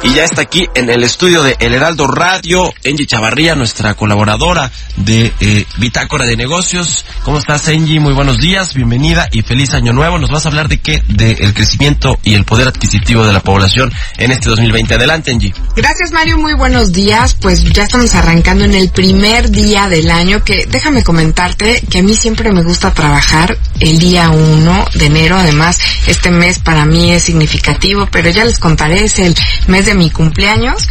Y 0.00 0.14
ya 0.14 0.24
está 0.24 0.42
aquí 0.42 0.68
en 0.74 0.88
el 0.90 1.02
estudio 1.02 1.42
de 1.42 1.56
El 1.58 1.74
Heraldo 1.74 2.06
Radio, 2.06 2.72
Angie 2.86 3.06
Chavarría, 3.06 3.56
nuestra 3.56 3.94
colaboradora 3.94 4.70
de 4.96 5.32
eh, 5.40 5.66
Bitácora 5.78 6.24
de 6.24 6.36
Negocios. 6.36 7.04
¿Cómo 7.24 7.38
estás, 7.38 7.66
Angie? 7.66 7.98
Muy 7.98 8.12
buenos 8.12 8.38
días, 8.38 8.74
bienvenida 8.74 9.28
y 9.32 9.42
feliz 9.42 9.74
año 9.74 9.92
nuevo. 9.92 10.16
Nos 10.18 10.30
vas 10.30 10.46
a 10.46 10.50
hablar 10.50 10.68
de 10.68 10.78
qué? 10.78 11.02
Del 11.08 11.52
crecimiento 11.52 12.16
y 12.22 12.34
el 12.34 12.44
poder 12.44 12.68
adquisitivo 12.68 13.26
de 13.26 13.32
la 13.32 13.40
población 13.40 13.92
en 14.18 14.30
este 14.30 14.48
2020. 14.48 14.94
Adelante, 14.94 15.32
Angie. 15.32 15.52
Gracias, 15.74 16.12
Mario. 16.12 16.38
Muy 16.38 16.54
buenos 16.54 16.92
días. 16.92 17.34
Pues 17.34 17.64
ya 17.64 17.82
estamos 17.82 18.14
arrancando 18.14 18.64
en 18.64 18.74
el 18.74 18.90
primer 18.90 19.50
día 19.50 19.88
del 19.88 20.12
año, 20.12 20.44
que 20.44 20.66
déjame 20.66 21.02
comentarte 21.02 21.82
que 21.90 21.98
a 21.98 22.02
mí 22.02 22.14
siempre 22.14 22.52
me 22.52 22.62
gusta 22.62 22.94
trabajar 22.94 23.58
el 23.80 23.98
día 23.98 24.30
1 24.30 24.84
de 24.94 25.06
enero. 25.06 25.38
Además, 25.38 25.80
este 26.06 26.30
mes 26.30 26.60
para 26.60 26.84
mí 26.84 27.12
es 27.12 27.24
significativo, 27.24 28.08
pero 28.12 28.30
ya 28.30 28.44
les 28.44 28.60
contaré, 28.60 29.04
es 29.04 29.18
el 29.18 29.34
mes 29.66 29.87
de 29.88 29.94
mi 29.94 30.10
cumpleaños. 30.10 30.86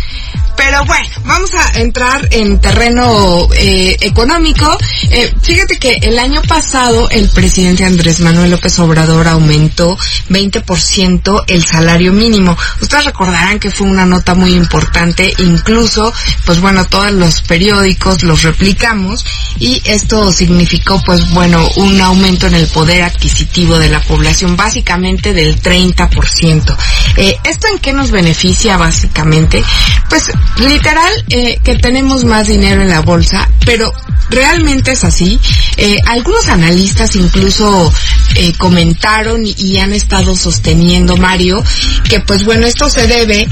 Pero 0.57 0.83
bueno, 0.85 1.07
vamos 1.23 1.51
a 1.53 1.79
entrar 1.79 2.27
en 2.31 2.59
terreno 2.59 3.47
eh, 3.55 3.95
económico. 4.01 4.77
Eh, 5.09 5.33
fíjate 5.41 5.77
que 5.77 5.93
el 6.01 6.17
año 6.19 6.41
pasado 6.41 7.09
el 7.09 7.29
presidente 7.29 7.85
Andrés 7.85 8.19
Manuel 8.19 8.51
López 8.51 8.77
Obrador 8.79 9.27
aumentó 9.27 9.97
20% 10.29 11.43
el 11.47 11.63
salario 11.63 12.11
mínimo. 12.11 12.57
Ustedes 12.81 13.05
recordarán 13.05 13.59
que 13.59 13.71
fue 13.71 13.87
una 13.87 14.05
nota 14.05 14.33
muy 14.33 14.55
importante, 14.55 15.31
incluso, 15.37 16.11
pues 16.45 16.59
bueno, 16.59 16.85
todos 16.85 17.11
los 17.11 17.41
periódicos 17.43 18.23
los 18.23 18.43
replicamos 18.43 19.25
y 19.59 19.81
esto 19.85 20.31
significó, 20.31 21.01
pues 21.05 21.29
bueno, 21.31 21.67
un 21.77 22.01
aumento 22.01 22.47
en 22.47 22.55
el 22.55 22.67
poder 22.67 23.03
adquisitivo 23.03 23.79
de 23.79 23.89
la 23.89 24.01
población, 24.01 24.57
básicamente 24.57 25.33
del 25.33 25.61
30%. 25.61 26.75
Eh, 27.17 27.37
¿Esto 27.43 27.67
en 27.71 27.79
qué 27.79 27.93
nos 27.93 28.11
beneficia 28.11 28.77
básicamente? 28.77 29.63
Pues 30.09 30.26
literal 30.59 31.11
eh, 31.29 31.59
que 31.63 31.75
tenemos 31.75 32.25
más 32.25 32.47
dinero 32.47 32.81
en 32.81 32.89
la 32.89 33.01
bolsa, 33.01 33.49
pero 33.65 33.91
realmente 34.29 34.91
es 34.91 35.03
así. 35.03 35.39
Eh, 35.77 35.97
algunos 36.07 36.47
analistas 36.47 37.15
incluso 37.15 37.91
eh, 38.37 38.53
comentaron 38.57 39.43
y, 39.45 39.77
han 39.79 39.93
estado 39.93 40.35
sosteniendo, 40.35 41.17
Mario, 41.17 41.63
que 42.07 42.19
pues 42.19 42.45
bueno, 42.45 42.67
esto 42.67 42.89
se 42.89 43.07
debe 43.07 43.47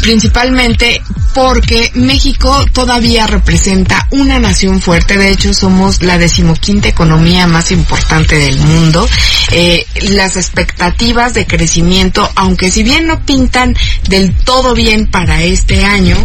principalmente 0.00 1.02
porque 1.34 1.90
México 1.94 2.64
todavía 2.72 3.26
representa 3.26 4.06
una 4.10 4.38
nación 4.38 4.80
fuerte. 4.80 5.16
De 5.16 5.30
hecho, 5.30 5.54
somos 5.54 6.02
la 6.02 6.18
decimoquinta 6.18 6.88
economía 6.88 7.46
más 7.46 7.72
importante 7.72 8.36
del 8.36 8.58
mundo. 8.58 9.08
Eh, 9.52 9.86
las 10.10 10.36
expectativas 10.36 11.34
de 11.34 11.46
crecimiento, 11.46 12.28
aunque 12.36 12.70
si 12.70 12.82
bien 12.82 13.06
no 13.06 13.24
pintan 13.24 13.76
del 14.08 14.34
todo 14.34 14.74
bien 14.74 15.06
para 15.06 15.42
este 15.42 15.84
año, 15.84 16.16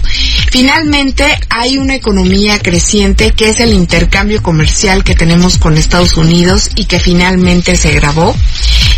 finalmente 0.56 1.26
hay 1.50 1.78
una 1.78 1.96
economía 1.96 2.60
creciente 2.60 3.32
que 3.32 3.50
es 3.50 3.60
el 3.60 3.74
intercambio 3.74 4.42
comercial 4.42 5.04
que 5.04 5.14
tenemos 5.14 5.58
con 5.58 5.76
Estados 5.76 6.16
Unidos 6.16 6.70
y 6.78 6.86
que 6.86 6.98
finalmente 6.98 7.76
se 7.76 7.92
grabó. 7.92 8.34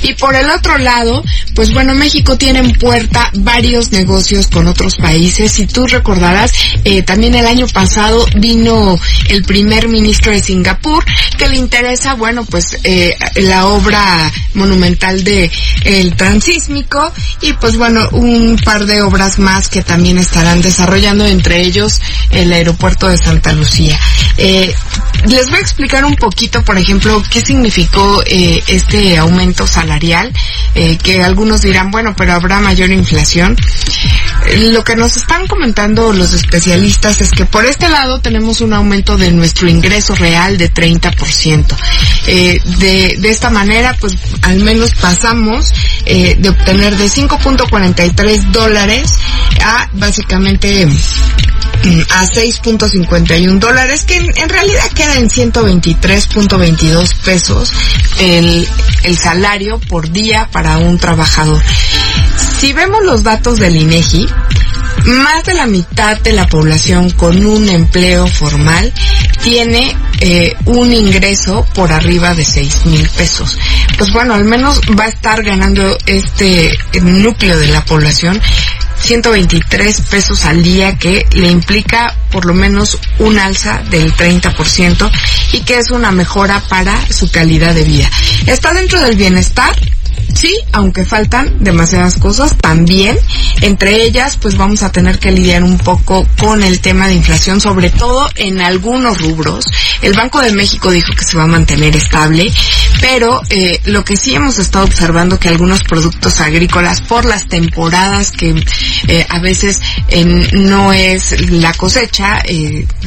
Y 0.01 0.13
por 0.13 0.35
el 0.35 0.49
otro 0.49 0.77
lado, 0.77 1.23
pues 1.55 1.73
bueno, 1.73 1.93
México 1.93 2.37
tiene 2.37 2.59
en 2.59 2.73
puerta 2.73 3.31
varios 3.35 3.91
negocios 3.91 4.47
con 4.47 4.67
otros 4.67 4.97
países. 4.97 5.51
Si 5.51 5.67
tú 5.67 5.85
recordarás, 5.85 6.51
eh, 6.83 7.01
también 7.03 7.35
el 7.35 7.45
año 7.45 7.67
pasado 7.67 8.25
vino 8.39 8.99
el 9.29 9.43
primer 9.43 9.87
ministro 9.87 10.31
de 10.31 10.41
Singapur 10.41 11.03
que 11.37 11.49
le 11.49 11.57
interesa, 11.57 12.13
bueno, 12.13 12.45
pues 12.45 12.77
eh, 12.83 13.15
la 13.35 13.67
obra 13.67 14.31
monumental 14.53 15.23
de 15.23 15.51
el 15.83 16.15
transísmico 16.15 17.11
y 17.41 17.53
pues 17.53 17.77
bueno, 17.77 18.07
un 18.11 18.59
par 18.63 18.85
de 18.85 19.01
obras 19.01 19.39
más 19.39 19.69
que 19.69 19.81
también 19.81 20.17
estarán 20.17 20.61
desarrollando, 20.61 21.25
entre 21.25 21.61
ellos 21.61 22.01
el 22.31 22.51
aeropuerto 22.51 23.07
de 23.07 23.17
Santa 23.17 23.53
Lucía. 23.53 23.99
Eh, 24.37 24.73
les 25.25 25.49
voy 25.49 25.57
a 25.57 25.61
explicar 25.61 26.05
un 26.05 26.15
poquito, 26.15 26.63
por 26.63 26.77
ejemplo, 26.77 27.21
qué 27.29 27.41
significó 27.41 28.23
eh, 28.25 28.61
este 28.67 29.17
aumento 29.17 29.65
salarial, 29.65 29.86
eh, 30.75 30.97
que 30.97 31.23
algunos 31.23 31.61
dirán, 31.61 31.91
bueno, 31.91 32.13
pero 32.17 32.33
habrá 32.33 32.59
mayor 32.59 32.91
inflación. 32.91 33.55
Eh, 34.47 34.69
lo 34.71 34.83
que 34.83 34.95
nos 34.95 35.17
están 35.17 35.47
comentando 35.47 36.13
los 36.13 36.33
especialistas 36.33 37.21
es 37.21 37.31
que 37.31 37.45
por 37.45 37.65
este 37.65 37.89
lado 37.89 38.19
tenemos 38.19 38.61
un 38.61 38.73
aumento 38.73 39.17
de 39.17 39.31
nuestro 39.31 39.67
ingreso 39.67 40.15
real 40.15 40.57
de 40.57 40.71
30%. 40.71 41.75
Eh, 42.27 42.59
de, 42.79 43.15
de 43.17 43.29
esta 43.29 43.49
manera, 43.49 43.95
pues 43.99 44.13
al 44.43 44.59
menos 44.59 44.93
pasamos 44.95 45.73
eh, 46.05 46.35
de 46.37 46.49
obtener 46.49 46.95
de 46.97 47.05
5.43 47.05 48.51
dólares 48.51 49.13
a 49.63 49.89
básicamente 49.93 50.87
a 52.09 52.25
6.51 52.25 53.59
dólares, 53.59 54.03
que 54.05 54.17
en, 54.17 54.49
realidad 54.49 54.87
queda 54.93 55.15
en 55.15 55.29
123.22 55.29 57.15
pesos 57.23 57.71
el, 58.19 58.67
el 59.03 59.17
salario 59.17 59.79
por 59.79 60.09
día 60.11 60.49
para 60.51 60.77
un 60.77 60.97
trabajador. 60.97 61.61
Si 62.59 62.73
vemos 62.73 63.03
los 63.03 63.23
datos 63.23 63.57
del 63.57 63.75
INEGI, 63.75 64.27
más 65.05 65.43
de 65.45 65.53
la 65.53 65.67
mitad 65.67 66.19
de 66.19 66.33
la 66.33 66.47
población 66.47 67.09
con 67.11 67.45
un 67.45 67.69
empleo 67.69 68.27
formal 68.27 68.91
tiene 69.41 69.95
eh, 70.19 70.55
un 70.65 70.91
ingreso 70.91 71.65
por 71.73 71.93
arriba 71.93 72.33
de 72.33 72.43
seis 72.43 72.85
mil 72.85 73.07
pesos. 73.09 73.57
Pues 73.97 74.11
bueno, 74.11 74.33
al 74.33 74.43
menos 74.43 74.81
va 74.99 75.05
a 75.05 75.09
estar 75.09 75.43
ganando 75.43 75.97
este 76.05 76.77
núcleo 77.01 77.57
de 77.57 77.67
la 77.69 77.85
población 77.85 78.41
123 79.07 80.01
pesos 80.01 80.43
al 80.43 80.61
día 80.61 80.97
que 80.97 81.25
le 81.31 81.49
implica 81.49 82.13
por 82.29 82.45
lo 82.45 82.53
menos 82.53 82.99
un 83.19 83.39
alza 83.39 83.81
del 83.89 84.13
30% 84.13 85.09
y 85.53 85.61
que 85.61 85.77
es 85.77 85.91
una 85.91 86.11
mejora 86.11 86.61
para 86.67 87.09
su 87.09 87.31
calidad 87.31 87.73
de 87.73 87.85
vida. 87.85 88.11
Está 88.47 88.73
dentro 88.73 88.99
del 88.99 89.15
bienestar, 89.15 89.79
Sí, 90.33 90.55
aunque 90.71 91.05
faltan 91.05 91.63
demasiadas 91.63 92.17
cosas 92.17 92.57
también. 92.57 93.17
Entre 93.61 94.03
ellas, 94.03 94.37
pues 94.37 94.57
vamos 94.57 94.83
a 94.83 94.91
tener 94.91 95.19
que 95.19 95.31
lidiar 95.31 95.63
un 95.63 95.77
poco 95.77 96.27
con 96.39 96.63
el 96.63 96.79
tema 96.79 97.07
de 97.07 97.15
inflación, 97.15 97.59
sobre 97.59 97.89
todo 97.89 98.27
en 98.35 98.61
algunos 98.61 99.19
rubros. 99.21 99.65
El 100.01 100.13
Banco 100.13 100.41
de 100.41 100.51
México 100.51 100.91
dijo 100.91 101.13
que 101.13 101.23
se 101.23 101.37
va 101.37 101.43
a 101.43 101.47
mantener 101.47 101.95
estable, 101.95 102.51
pero 103.01 103.41
eh, 103.49 103.79
lo 103.85 104.03
que 104.03 104.15
sí 104.15 104.35
hemos 104.35 104.59
estado 104.59 104.85
observando 104.85 105.39
que 105.39 105.49
algunos 105.49 105.83
productos 105.83 106.39
agrícolas, 106.39 107.01
por 107.01 107.25
las 107.25 107.47
temporadas 107.47 108.31
que 108.31 108.63
eh, 109.07 109.25
a 109.29 109.39
veces 109.39 109.81
eh, 110.09 110.25
no 110.53 110.93
es 110.93 111.49
la 111.51 111.73
cosecha, 111.73 112.41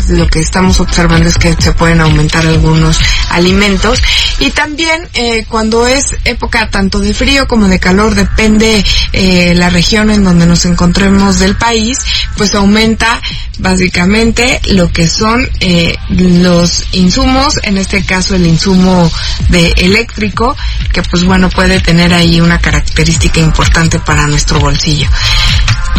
lo 0.08 0.26
que 0.28 0.40
estamos 0.40 0.80
observando 0.80 1.28
es 1.28 1.36
que 1.36 1.54
se 1.58 1.72
pueden 1.72 2.00
aumentar 2.00 2.46
algunos 2.46 2.98
alimentos 3.30 4.02
y 4.38 4.50
también 4.50 5.08
cuando 5.48 5.86
es 5.86 6.04
época 6.24 6.70
tanto 6.70 6.98
de 6.98 7.14
frío 7.14 7.46
como 7.46 7.68
de 7.68 7.78
calor, 7.78 8.14
depende 8.14 8.84
eh, 9.12 9.54
la 9.54 9.70
región 9.70 10.10
en 10.10 10.24
donde 10.24 10.46
nos 10.46 10.64
encontremos 10.64 11.38
del 11.38 11.56
país, 11.56 11.98
pues 12.36 12.54
aumenta 12.54 13.20
básicamente 13.58 14.60
lo 14.66 14.90
que 14.90 15.08
son 15.08 15.48
eh, 15.60 15.96
los 16.08 16.84
insumos, 16.92 17.58
en 17.62 17.78
este 17.78 18.04
caso 18.04 18.34
el 18.34 18.46
insumo 18.46 19.10
de 19.48 19.72
eléctrico, 19.76 20.56
que 20.92 21.02
pues 21.02 21.24
bueno 21.24 21.50
puede 21.50 21.80
tener 21.80 22.14
ahí 22.14 22.40
una 22.40 22.58
característica 22.58 23.40
importante 23.40 23.98
para 23.98 24.26
nuestro 24.26 24.58
bolsillo. 24.58 25.08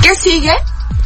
¿Qué 0.02 0.16
sigue? 0.16 0.54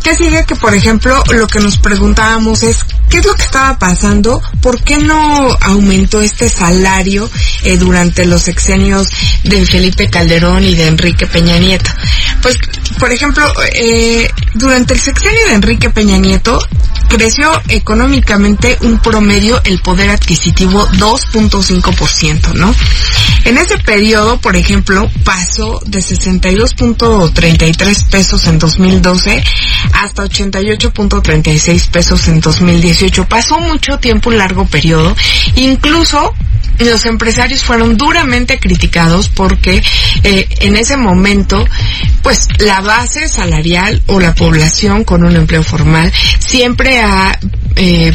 ¿Qué 0.04 0.16
sigue? 0.16 0.46
Que 0.46 0.56
por 0.56 0.74
ejemplo 0.76 1.24
lo 1.32 1.48
que 1.48 1.60
nos 1.60 1.78
preguntábamos 1.78 2.64
es 2.64 2.86
¿qué 3.10 3.18
es 3.18 3.26
lo 3.26 3.34
que 3.34 3.44
estaba 3.44 3.78
pasando? 3.80 4.42
¿Por 4.62 4.84
qué 4.84 4.98
no 4.98 5.58
aumentó 5.62 6.22
este 6.22 6.50
salario 6.50 7.30
eh, 7.64 7.78
durante 7.78 8.26
los 8.26 8.44
sexenios 8.44 9.08
de 9.44 9.66
Felipe 9.66 10.10
Calderón 10.10 10.64
y 10.64 10.76
de 10.76 10.88
Enrique 10.88 11.28
Peña 11.28 11.58
Nieto? 11.58 11.90
Pues, 12.42 12.58
por 13.00 13.12
ejemplo, 13.12 13.52
eh, 13.74 14.30
durante 14.54 14.94
el 14.94 15.00
sexenio 15.00 15.48
de 15.48 15.54
Enrique 15.54 15.90
Peña 15.90 16.18
Nieto 16.18 16.60
creció 17.08 17.52
económicamente 17.70 18.78
un 18.82 19.00
promedio 19.00 19.62
el 19.64 19.80
poder 19.82 20.10
adquisitivo 20.10 20.88
2.5%, 20.90 22.54
¿no? 22.54 22.74
En 23.46 23.58
ese 23.58 23.78
periodo, 23.78 24.42
por 24.42 24.56
ejemplo, 24.56 25.08
pasó 25.24 25.80
de 25.86 26.00
62.33 26.00 28.10
pesos 28.10 28.48
en 28.48 28.58
2012 28.58 29.44
hasta 29.94 30.26
88.36 30.26 31.90
pesos 31.90 32.28
en 32.28 32.42
2018. 32.42 33.28
Pasó 33.28 33.60
mucho 33.60 34.00
tiempo, 34.00 34.32
un 34.32 34.40
largo 34.40 34.66
periodo. 34.66 35.16
Incluso 35.56 36.34
los 36.80 37.06
empresarios 37.06 37.64
fueron 37.64 37.98
duramente 37.98 38.60
criticados 38.60 39.30
porque 39.30 39.82
eh, 40.24 40.48
en 40.62 40.76
ese 40.76 40.98
momento, 40.98 41.64
pues 42.22 42.48
la 42.60 42.82
base 42.82 43.30
salarial 43.30 44.02
o 44.08 44.20
la 44.20 44.34
población 44.34 45.04
con 45.04 45.24
un 45.24 45.36
empleo 45.36 45.64
formal 45.64 46.12
siempre 46.40 47.02
ha 47.02 47.38
eh, 47.76 48.14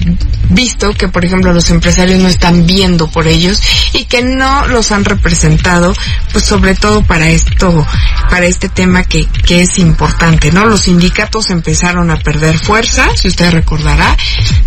visto 0.49 0.93
que, 0.95 1.09
por 1.09 1.25
ejemplo, 1.25 1.53
los 1.53 1.71
empresarios 1.71 2.19
no 2.19 2.29
están 2.29 2.67
viendo 2.67 3.11
por 3.11 3.27
ellos 3.27 3.61
y 3.93 4.05
que 4.05 4.23
no 4.23 4.67
los 4.67 4.91
han 4.93 5.05
representado, 5.05 5.93
pues 6.33 6.45
sobre 6.45 6.75
todo 6.75 7.03
para 7.03 7.29
esto, 7.29 7.87
para 8.29 8.47
este 8.47 8.69
tema 8.69 9.05
que, 9.05 9.27
que 9.47 9.63
es 9.63 9.79
importante, 9.79 10.51
¿no? 10.53 10.67
Los 10.67 10.83
sindicatos 10.83 11.51
empezaron 11.51 12.11
a 12.11 12.19
perder 12.19 12.59
fuerza, 12.59 13.09
si 13.15 13.29
usted 13.29 13.51
recordará, 13.51 14.17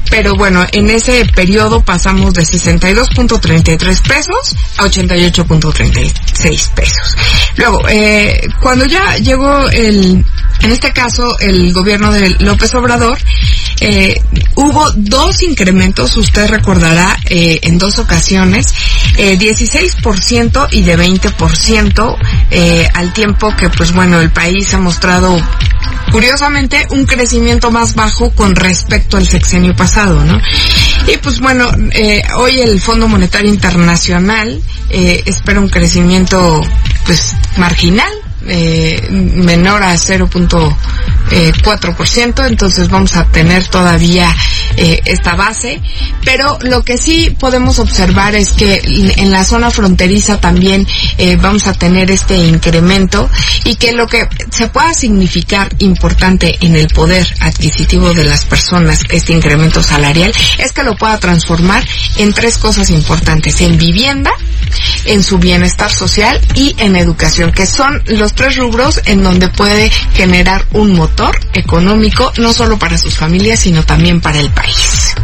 pero 0.09 0.35
bueno, 0.35 0.63
en 0.71 0.89
ese 0.89 1.25
periodo 1.25 1.83
pasamos 1.83 2.33
de 2.33 2.43
62.33 2.43 4.07
pesos 4.07 4.55
a 4.77 4.83
88.36 4.83 6.73
pesos. 6.73 7.15
Luego, 7.57 7.79
eh, 7.89 8.47
cuando 8.61 8.85
ya 8.85 9.17
llegó 9.17 9.69
el, 9.69 10.23
en 10.61 10.71
este 10.71 10.93
caso, 10.93 11.37
el 11.39 11.73
gobierno 11.73 12.11
de 12.11 12.29
López 12.39 12.73
Obrador, 12.75 13.17
eh, 13.79 14.21
hubo 14.55 14.82
dos 14.95 15.41
incrementos, 15.43 16.17
usted 16.17 16.47
recordará, 16.49 17.17
eh, 17.29 17.59
en 17.63 17.77
dos 17.77 17.99
ocasiones, 17.99 18.73
eh, 19.17 19.37
16% 19.37 20.67
y 20.71 20.81
de 20.81 20.97
20%, 20.97 22.17
eh, 22.51 22.87
al 22.93 23.13
tiempo 23.13 23.55
que, 23.55 23.69
pues 23.69 23.93
bueno, 23.93 24.19
el 24.19 24.31
país 24.31 24.73
ha 24.73 24.79
mostrado 24.79 25.37
curiosamente 26.11 26.85
un 26.91 27.05
crecimiento 27.05 27.71
más 27.71 27.95
bajo 27.95 28.31
con 28.31 28.55
respecto 28.55 29.17
al 29.17 29.27
sexenio 29.27 29.75
pasado, 29.75 30.23
¿no? 30.23 30.39
Y 31.07 31.17
pues 31.17 31.39
bueno, 31.39 31.69
eh, 31.91 32.21
hoy 32.37 32.61
el 32.61 32.79
Fondo 32.79 33.07
Monetario 33.07 33.51
Internacional 33.51 34.61
eh, 34.89 35.23
espera 35.25 35.59
un 35.59 35.69
crecimiento 35.69 36.61
pues 37.05 37.33
marginal, 37.57 38.11
eh, 38.47 39.07
menor 39.09 39.83
a 39.83 39.97
0.4%, 41.33 42.47
entonces 42.47 42.89
vamos 42.89 43.15
a 43.15 43.25
tener 43.25 43.67
todavía 43.67 44.33
eh, 44.77 45.01
esta 45.05 45.35
base, 45.35 45.81
pero 46.23 46.57
lo 46.61 46.83
que 46.83 46.97
sí 46.97 47.35
podemos 47.39 47.79
observar 47.79 48.35
es 48.35 48.51
que 48.51 48.81
en 49.17 49.31
la 49.31 49.43
zona 49.45 49.71
fronteriza 49.71 50.39
también 50.39 50.87
eh, 51.17 51.35
vamos 51.35 51.67
a 51.67 51.73
tener 51.73 52.11
este 52.11 52.37
incremento 52.37 53.29
y 53.63 53.75
que 53.75 53.93
lo 53.93 54.07
que 54.07 54.27
se 54.51 54.67
pueda 54.67 54.93
significar 54.93 55.69
importante 55.79 56.57
en 56.61 56.75
el 56.75 56.87
poder 56.87 57.27
adquisitivo 57.39 58.13
de 58.13 58.25
las 58.25 58.45
personas, 58.45 59.01
este 59.09 59.33
incremento 59.33 59.81
salarial, 59.81 60.33
es 60.57 60.71
que 60.71 60.83
lo 60.83 60.95
pueda 60.95 61.19
transformar 61.19 61.83
en 62.17 62.33
tres 62.33 62.57
cosas 62.57 62.89
importantes, 62.89 63.61
en 63.61 63.77
vivienda, 63.77 64.31
en 65.05 65.23
su 65.23 65.37
bienestar 65.37 65.91
social 65.91 66.39
y 66.55 66.75
en 66.77 66.95
educación, 66.95 67.51
que 67.51 67.65
son 67.65 68.01
los 68.07 68.33
tres 68.33 68.55
rubros 68.57 69.01
en 69.05 69.23
donde 69.23 69.49
puede 69.49 69.89
generar 70.13 70.65
un 70.71 70.93
motor 70.93 71.22
económico, 71.53 72.31
no 72.37 72.53
solo 72.53 72.77
para 72.77 72.97
sus 72.97 73.15
familias, 73.15 73.61
sino 73.61 73.83
también 73.83 74.21
para 74.21 74.39
el 74.39 74.51
país. 74.51 75.15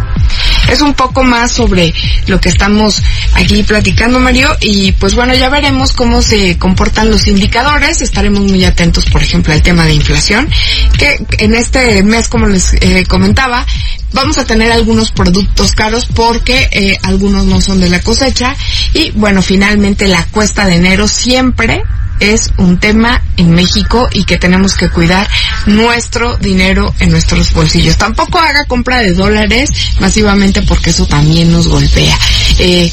Es 0.69 0.81
un 0.81 0.93
poco 0.93 1.23
más 1.23 1.51
sobre 1.51 1.93
lo 2.27 2.39
que 2.39 2.49
estamos 2.49 3.01
aquí 3.33 3.63
platicando, 3.63 4.19
Mario, 4.19 4.55
y 4.61 4.91
pues 4.93 5.15
bueno, 5.15 5.33
ya 5.33 5.49
veremos 5.49 5.93
cómo 5.93 6.21
se 6.21 6.57
comportan 6.57 7.09
los 7.09 7.27
indicadores. 7.27 8.01
Estaremos 8.01 8.41
muy 8.41 8.63
atentos, 8.65 9.05
por 9.05 9.23
ejemplo, 9.23 9.53
al 9.53 9.63
tema 9.63 9.85
de 9.85 9.93
inflación, 9.93 10.49
que 10.97 11.25
en 11.39 11.55
este 11.55 12.03
mes, 12.03 12.27
como 12.27 12.45
les 12.45 12.73
eh, 12.81 13.03
comentaba, 13.07 13.65
vamos 14.13 14.37
a 14.37 14.45
tener 14.45 14.71
algunos 14.71 15.11
productos 15.11 15.71
caros 15.71 16.05
porque 16.05 16.69
eh, 16.71 16.97
algunos 17.03 17.45
no 17.45 17.61
son 17.61 17.79
de 17.79 17.89
la 17.89 18.01
cosecha 18.01 18.55
y 18.93 19.11
bueno, 19.11 19.41
finalmente 19.41 20.07
la 20.07 20.25
cuesta 20.27 20.65
de 20.65 20.75
enero 20.75 21.07
siempre 21.07 21.83
es 22.19 22.51
un 22.57 22.79
tema 22.79 23.21
en 23.37 23.51
México 23.51 24.07
y 24.11 24.23
que 24.23 24.37
tenemos 24.37 24.75
que 24.75 24.89
cuidar 24.89 25.27
nuestro 25.65 26.37
dinero 26.37 26.93
en 26.99 27.11
nuestros 27.11 27.53
bolsillos. 27.53 27.97
Tampoco 27.97 28.39
haga 28.39 28.65
compra 28.65 28.99
de 28.99 29.13
dólares 29.13 29.69
masivamente 29.99 30.61
porque 30.63 30.89
eso 30.89 31.05
también 31.05 31.51
nos 31.51 31.67
golpea. 31.67 32.17
Eh, 32.59 32.91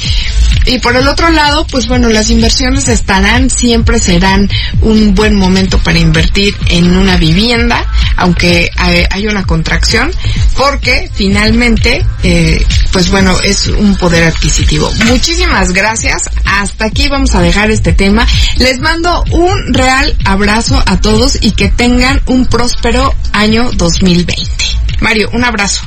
y 0.65 0.79
por 0.79 0.97
el 0.97 1.07
otro 1.07 1.29
lado, 1.29 1.65
pues 1.67 1.87
bueno, 1.87 2.09
las 2.09 2.29
inversiones 2.29 2.89
estarán, 2.89 3.49
siempre 3.49 3.99
serán 3.99 4.49
un 4.81 5.15
buen 5.15 5.33
momento 5.33 5.77
para 5.79 5.97
invertir 5.97 6.55
en 6.69 6.95
una 6.95 7.15
vivienda, 7.15 7.85
aunque 8.17 8.69
hay, 8.77 9.27
una 9.27 9.45
contracción, 9.45 10.11
porque 10.55 11.09
finalmente, 11.13 12.05
eh, 12.23 12.65
pues 12.91 13.09
bueno, 13.09 13.37
es 13.43 13.67
un 13.67 13.95
poder 13.95 14.25
adquisitivo. 14.25 14.91
Muchísimas 15.05 15.71
gracias. 15.71 16.29
Hasta 16.45 16.85
aquí 16.85 17.07
vamos 17.07 17.33
a 17.35 17.41
dejar 17.41 17.71
este 17.71 17.93
tema. 17.93 18.27
Les 18.57 18.79
mando 18.79 19.16
un 19.31 19.73
real 19.73 20.15
abrazo 20.25 20.81
a 20.85 20.99
todos 20.99 21.37
y 21.41 21.51
que 21.51 21.69
tengan 21.69 22.21
un 22.25 22.45
próspero 22.45 23.13
año 23.33 23.69
2020. 23.73 24.65
Mario, 24.99 25.29
un 25.33 25.43
abrazo. 25.43 25.85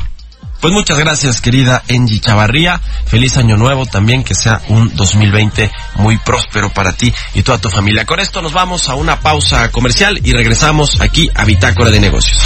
Pues 0.60 0.74
muchas 0.74 0.98
gracias, 0.98 1.40
querida 1.40 1.82
Angie 1.88 2.20
Chavarría. 2.20 2.80
Feliz 3.06 3.38
año 3.38 3.56
nuevo 3.56 3.86
también, 3.86 4.22
que 4.22 4.34
sea 4.34 4.60
un 4.68 4.94
2020 4.94 5.70
muy 5.96 6.18
próspero 6.18 6.70
para 6.70 6.92
ti 6.92 7.12
y 7.32 7.42
toda 7.42 7.58
tu 7.58 7.70
familia. 7.70 8.04
Con 8.04 8.20
esto 8.20 8.42
nos 8.42 8.52
vamos 8.52 8.88
a 8.90 8.94
una 8.94 9.20
pausa 9.20 9.70
comercial 9.70 10.20
y 10.22 10.32
regresamos 10.32 11.00
aquí 11.00 11.30
a 11.34 11.46
Bitácora 11.46 11.90
de 11.90 12.00
Negocios. 12.00 12.38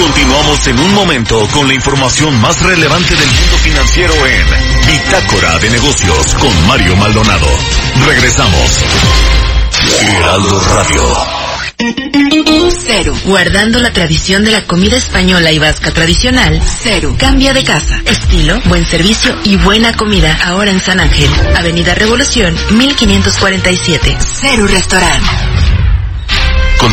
Continuamos 0.00 0.66
en 0.66 0.80
un 0.80 0.94
momento 0.94 1.46
con 1.52 1.68
la 1.68 1.74
información 1.74 2.40
más 2.40 2.62
relevante 2.62 3.14
del 3.14 3.26
mundo 3.26 3.56
financiero 3.58 4.14
en 4.14 4.46
Bitácora 4.86 5.58
de 5.58 5.68
Negocios 5.68 6.34
con 6.36 6.66
Mario 6.66 6.96
Maldonado. 6.96 7.46
Regresamos. 8.06 8.78
Heraldo 10.00 10.60
Radio. 10.74 11.02
Cero. 12.86 13.14
Guardando 13.26 13.78
la 13.78 13.92
tradición 13.92 14.42
de 14.42 14.52
la 14.52 14.66
comida 14.66 14.96
española 14.96 15.52
y 15.52 15.58
vasca 15.58 15.90
tradicional. 15.90 16.62
Cero. 16.82 17.14
Cambia 17.18 17.52
de 17.52 17.62
casa. 17.62 18.00
Estilo, 18.06 18.58
buen 18.66 18.86
servicio 18.86 19.36
y 19.44 19.56
buena 19.56 19.92
comida. 19.92 20.38
Ahora 20.44 20.70
en 20.70 20.80
San 20.80 20.98
Ángel. 20.98 21.30
Avenida 21.56 21.94
Revolución, 21.94 22.56
1547. 22.70 24.16
Cero 24.40 24.66
Restaurante. 24.66 25.49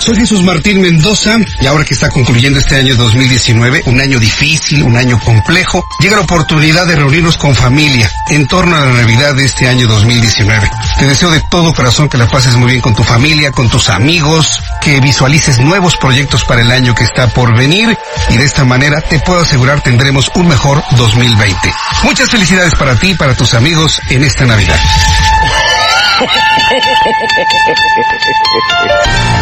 Soy 0.00 0.16
Jesús 0.16 0.42
Martín 0.42 0.80
Mendoza 0.80 1.36
y 1.60 1.66
ahora 1.66 1.84
que 1.84 1.92
está 1.92 2.08
concluyendo 2.08 2.58
este 2.58 2.74
año 2.74 2.96
2019, 2.96 3.82
un 3.84 4.00
año 4.00 4.18
difícil, 4.18 4.82
un 4.82 4.96
año 4.96 5.20
complejo, 5.20 5.86
llega 6.00 6.16
la 6.16 6.22
oportunidad 6.22 6.86
de 6.86 6.96
reunirnos 6.96 7.36
con 7.36 7.54
familia 7.54 8.10
en 8.30 8.46
torno 8.46 8.76
a 8.76 8.80
la 8.80 8.92
Navidad 8.94 9.34
de 9.34 9.44
este 9.44 9.68
año 9.68 9.86
2019. 9.86 10.70
Te 10.98 11.06
deseo 11.06 11.30
de 11.30 11.42
todo 11.50 11.74
corazón 11.74 12.08
que 12.08 12.16
la 12.16 12.26
pases 12.26 12.56
muy 12.56 12.70
bien 12.70 12.80
con 12.80 12.94
tu 12.94 13.04
familia, 13.04 13.52
con 13.52 13.68
tus 13.68 13.90
amigos, 13.90 14.62
que 14.80 15.00
visualices 15.00 15.58
nuevos 15.60 15.98
proyectos 15.98 16.44
para 16.44 16.62
el 16.62 16.70
año 16.70 16.94
que 16.94 17.04
está 17.04 17.28
por 17.28 17.54
venir 17.54 17.94
y 18.30 18.36
de 18.38 18.44
esta 18.44 18.64
manera 18.64 19.02
te 19.02 19.20
puedo 19.20 19.42
asegurar 19.42 19.82
tendremos 19.82 20.30
un 20.34 20.48
mejor 20.48 20.82
2020. 20.96 21.74
Muchas 22.04 22.30
felicidades 22.30 22.74
para 22.74 22.96
ti 22.96 23.10
y 23.10 23.14
para 23.14 23.34
tus 23.34 23.52
amigos 23.52 24.00
en 24.08 24.24
esta 24.24 24.46
Navidad. 24.46 24.80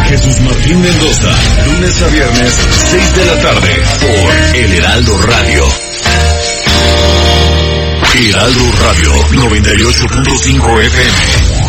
Jesús 0.07 0.39
Martín 0.41 0.81
Mendoza, 0.81 1.29
lunes 1.65 2.01
a 2.01 2.07
viernes, 2.07 2.57
6 2.89 3.15
de 3.15 3.25
la 3.25 3.39
tarde, 3.39 3.83
por 3.99 4.55
El 4.55 4.73
Heraldo 4.73 5.17
Radio. 5.23 5.65
Heraldo 8.15 8.71
Radio, 8.81 9.11
98.5 9.31 10.81
FM. 10.83 11.68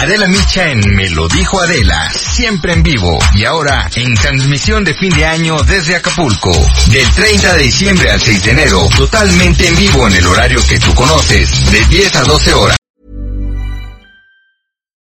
Adela 0.00 0.28
Micha 0.28 0.70
en 0.70 0.78
Me 0.94 1.10
lo 1.10 1.26
dijo 1.26 1.60
Adela, 1.60 2.08
siempre 2.12 2.72
en 2.72 2.84
vivo 2.84 3.18
y 3.34 3.44
ahora 3.44 3.90
en 3.96 4.14
transmisión 4.14 4.84
de 4.84 4.94
fin 4.94 5.10
de 5.10 5.24
año 5.24 5.60
desde 5.64 5.96
Acapulco. 5.96 6.52
Del 6.92 7.10
30 7.10 7.54
de 7.54 7.62
diciembre 7.64 8.08
al 8.08 8.20
6 8.20 8.44
de 8.44 8.50
enero, 8.52 8.88
totalmente 8.96 9.66
en 9.66 9.76
vivo 9.76 10.06
en 10.06 10.14
el 10.14 10.26
horario 10.26 10.60
que 10.68 10.78
tú 10.78 10.94
conoces, 10.94 11.72
de 11.72 11.84
10 11.86 12.14
a 12.14 12.22
12 12.22 12.54
horas. 12.54 12.76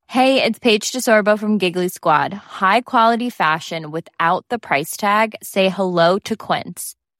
Hey, 0.06 0.42
it's 0.44 0.58
Paige 0.58 0.92
DeSorbo 0.92 1.38
from 1.38 1.58
Giggly 1.58 1.88
Squad. 1.88 2.34
High 2.34 2.82
quality 2.82 3.30
fashion 3.30 3.90
without 3.90 4.44
the 4.50 4.58
price 4.58 4.98
tag. 4.98 5.34
Say 5.42 5.70
hello 5.70 6.18
to 6.24 6.36
Quince. 6.36 6.94